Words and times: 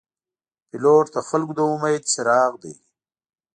پیلوټ 0.69 1.05
د 1.13 1.17
خلګو 1.27 1.53
د 1.57 1.59
امید 1.73 2.03
څراغ 2.13 2.53
دی. 2.63 2.73